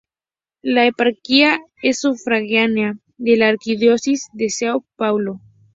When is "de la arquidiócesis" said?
3.19-4.29